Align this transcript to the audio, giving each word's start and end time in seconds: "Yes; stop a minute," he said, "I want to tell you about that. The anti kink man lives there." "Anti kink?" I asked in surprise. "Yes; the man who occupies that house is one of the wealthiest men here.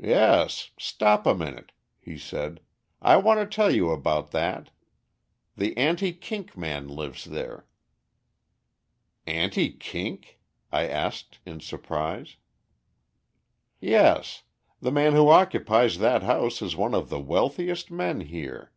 "Yes; 0.00 0.70
stop 0.78 1.26
a 1.26 1.34
minute," 1.34 1.72
he 2.00 2.16
said, 2.16 2.60
"I 3.02 3.18
want 3.18 3.38
to 3.38 3.44
tell 3.46 3.70
you 3.70 3.90
about 3.90 4.30
that. 4.30 4.70
The 5.56 5.76
anti 5.76 6.14
kink 6.14 6.56
man 6.56 6.88
lives 6.88 7.24
there." 7.26 7.66
"Anti 9.26 9.72
kink?" 9.72 10.40
I 10.72 10.88
asked 10.88 11.38
in 11.44 11.60
surprise. 11.60 12.36
"Yes; 13.78 14.44
the 14.80 14.90
man 14.90 15.12
who 15.12 15.28
occupies 15.28 15.98
that 15.98 16.22
house 16.22 16.62
is 16.62 16.74
one 16.74 16.94
of 16.94 17.10
the 17.10 17.20
wealthiest 17.20 17.90
men 17.90 18.22
here. 18.22 18.72